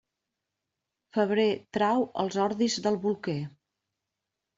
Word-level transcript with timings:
Febrer 1.17 1.45
trau 1.77 2.05
els 2.23 2.37
ordis 2.45 2.79
del 2.87 2.97
bolquer. 3.05 3.37